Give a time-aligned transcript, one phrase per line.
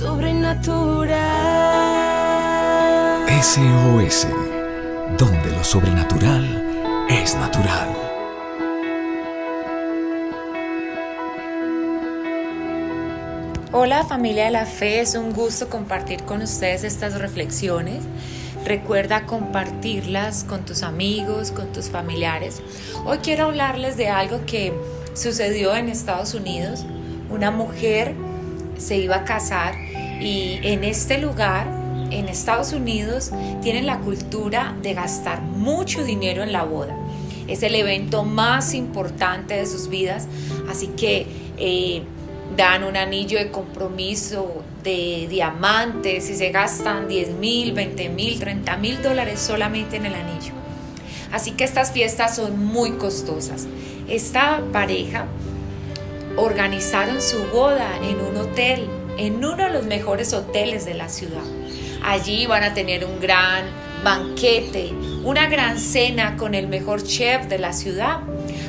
[0.00, 1.10] sobrenatural.
[3.42, 4.26] SOS,
[5.18, 7.90] donde lo sobrenatural es natural.
[13.72, 18.02] Hola familia de la fe, es un gusto compartir con ustedes estas reflexiones.
[18.64, 22.62] Recuerda compartirlas con tus amigos, con tus familiares.
[23.04, 24.72] Hoy quiero hablarles de algo que
[25.12, 26.86] sucedió en Estados Unidos.
[27.28, 28.14] Una mujer
[28.80, 29.74] se iba a casar
[30.20, 31.66] y en este lugar,
[32.10, 33.30] en Estados Unidos,
[33.62, 36.96] tienen la cultura de gastar mucho dinero en la boda.
[37.46, 40.28] Es el evento más importante de sus vidas,
[40.68, 41.26] así que
[41.56, 42.02] eh,
[42.56, 48.76] dan un anillo de compromiso de diamantes y se gastan 10 mil, 20 mil, 30
[48.76, 50.52] mil dólares solamente en el anillo.
[51.32, 53.66] Así que estas fiestas son muy costosas.
[54.08, 55.26] Esta pareja
[56.40, 61.42] organizaron su boda en un hotel, en uno de los mejores hoteles de la ciudad.
[62.02, 63.64] Allí van a tener un gran
[64.02, 64.90] banquete,
[65.22, 68.20] una gran cena con el mejor chef de la ciudad.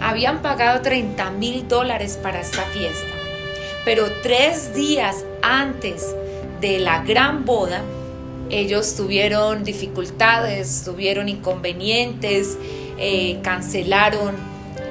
[0.00, 3.12] Habían pagado 30 mil dólares para esta fiesta.
[3.84, 6.14] Pero tres días antes
[6.62, 7.82] de la gran boda,
[8.48, 12.56] ellos tuvieron dificultades, tuvieron inconvenientes,
[12.98, 14.34] eh, cancelaron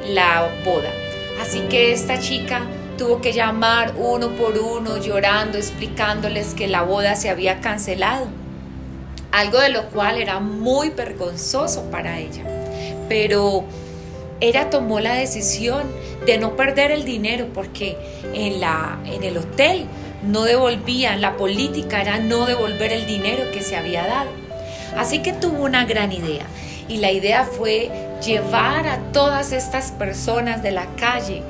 [0.10, 1.07] la boda.
[1.42, 2.66] Así que esta chica
[2.98, 8.28] tuvo que llamar uno por uno, llorando, explicándoles que la boda se había cancelado.
[9.32, 12.44] Algo de lo cual era muy vergonzoso para ella.
[13.08, 13.66] Pero
[14.40, 15.84] ella tomó la decisión
[16.26, 17.98] de no perder el dinero porque
[18.34, 19.86] en, la, en el hotel
[20.24, 24.32] no devolvían, la política era no devolver el dinero que se había dado.
[24.98, 26.46] Así que tuvo una gran idea
[26.88, 27.90] y la idea fue
[28.26, 31.44] llevar a todas estas personas de la calle,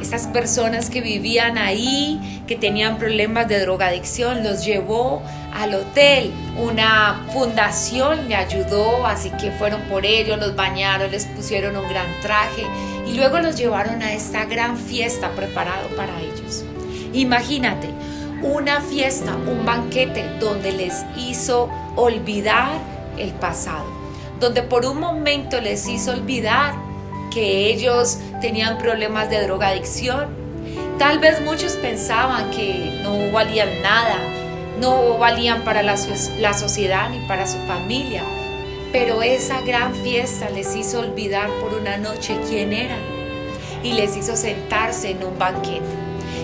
[0.00, 5.22] esas personas que vivían ahí, que tenían problemas de drogadicción, los llevó
[5.54, 6.32] al hotel.
[6.58, 12.06] Una fundación le ayudó, así que fueron por ellos, los bañaron, les pusieron un gran
[12.22, 12.64] traje
[13.06, 16.64] y luego los llevaron a esta gran fiesta preparado para ellos.
[17.12, 17.88] Imagínate,
[18.42, 22.70] una fiesta, un banquete donde les hizo olvidar
[23.18, 23.84] el pasado,
[24.40, 26.74] donde por un momento les hizo olvidar
[27.30, 30.28] que ellos tenían problemas de drogadicción.
[30.98, 34.16] Tal vez muchos pensaban que no valían nada,
[34.80, 35.94] no valían para la,
[36.38, 38.22] la sociedad ni para su familia,
[38.92, 43.00] pero esa gran fiesta les hizo olvidar por una noche quién eran
[43.82, 45.86] y les hizo sentarse en un banquete.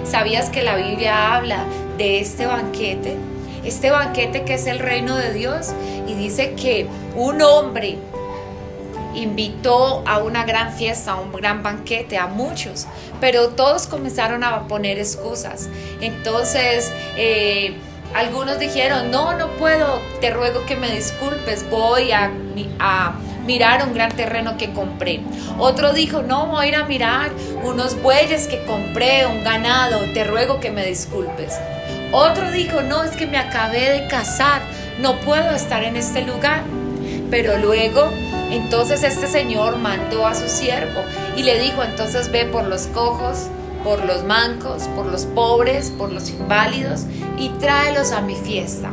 [0.04, 1.64] ¿Sabías que la Biblia habla
[1.98, 3.16] de este banquete?
[3.64, 5.72] Este banquete que es el reino de Dios
[6.06, 7.98] y dice que un hombre
[9.14, 12.86] invitó a una gran fiesta, a un gran banquete, a muchos,
[13.20, 15.68] pero todos comenzaron a poner excusas.
[16.02, 17.74] Entonces, eh,
[18.14, 22.30] algunos dijeron, no, no puedo, te ruego que me disculpes, voy a,
[22.78, 23.14] a
[23.46, 25.22] mirar un gran terreno que compré.
[25.58, 27.30] Otro dijo, no, voy a ir a mirar
[27.64, 31.54] unos bueyes que compré, un ganado, te ruego que me disculpes.
[32.12, 34.60] Otro dijo, no, es que me acabé de casar,
[35.00, 36.62] no puedo estar en este lugar.
[37.30, 38.10] Pero luego,
[38.50, 41.00] entonces este señor mandó a su siervo
[41.36, 43.48] y le dijo, entonces ve por los cojos,
[43.82, 47.02] por los mancos, por los pobres, por los inválidos
[47.38, 48.90] y tráelos a mi fiesta.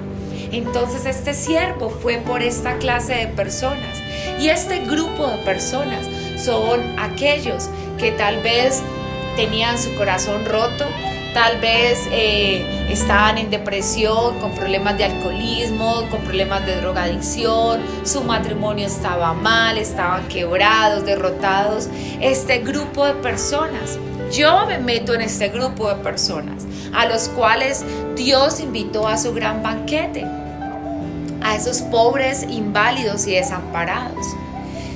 [0.51, 3.97] Entonces este siervo fue por esta clase de personas
[4.39, 6.05] y este grupo de personas
[6.38, 8.81] son aquellos que tal vez
[9.35, 10.85] tenían su corazón roto,
[11.33, 18.23] tal vez eh, estaban en depresión, con problemas de alcoholismo, con problemas de drogadicción, su
[18.23, 21.89] matrimonio estaba mal, estaban quebrados, derrotados.
[22.22, 23.97] Este grupo de personas,
[24.31, 27.83] yo me meto en este grupo de personas a los cuales
[28.16, 30.25] Dios invitó a su gran banquete,
[31.41, 34.27] a esos pobres, inválidos y desamparados.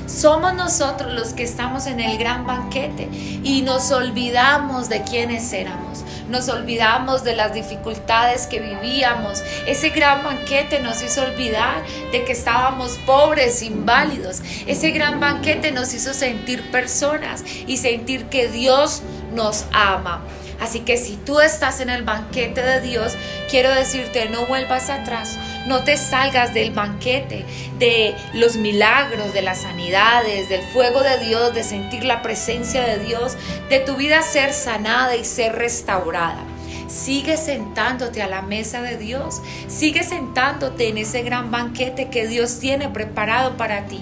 [0.07, 3.09] Somos nosotros los que estamos en el gran banquete
[3.43, 6.03] y nos olvidamos de quiénes éramos.
[6.29, 9.43] Nos olvidamos de las dificultades que vivíamos.
[9.65, 14.41] Ese gran banquete nos hizo olvidar de que estábamos pobres, inválidos.
[14.65, 19.01] Ese gran banquete nos hizo sentir personas y sentir que Dios
[19.33, 20.21] nos ama.
[20.59, 23.15] Así que si tú estás en el banquete de Dios,
[23.49, 27.45] quiero decirte, no vuelvas atrás, no te salgas del banquete,
[27.77, 32.99] de los milagros, de las sanidades, del fuego de Dios, de sentir la presencia de
[32.99, 33.37] Dios,
[33.69, 36.43] de tu vida ser sanada y ser restaurada.
[36.87, 39.41] Sigue sentándote a la mesa de Dios.
[39.67, 44.01] Sigue sentándote en ese gran banquete que Dios tiene preparado para ti.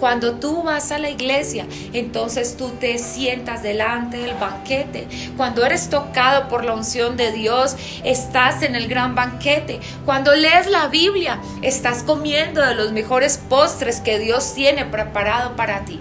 [0.00, 5.06] Cuando tú vas a la iglesia, entonces tú te sientas delante del banquete.
[5.36, 9.80] Cuando eres tocado por la unción de Dios, estás en el gran banquete.
[10.04, 15.84] Cuando lees la Biblia, estás comiendo de los mejores postres que Dios tiene preparado para
[15.84, 16.00] ti.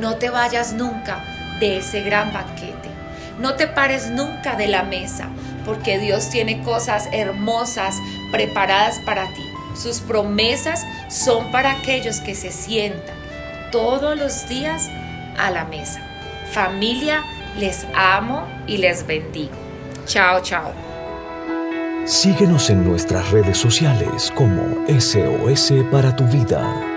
[0.00, 1.22] No te vayas nunca
[1.60, 2.88] de ese gran banquete.
[3.38, 5.28] No te pares nunca de la mesa,
[5.64, 7.96] porque Dios tiene cosas hermosas
[8.30, 9.46] preparadas para ti.
[9.74, 13.16] Sus promesas son para aquellos que se sientan
[13.70, 14.88] todos los días
[15.38, 16.02] a la mesa.
[16.52, 17.24] Familia,
[17.56, 19.54] les amo y les bendigo.
[20.06, 20.72] Chao, chao.
[22.04, 26.89] Síguenos en nuestras redes sociales como SOS para tu vida.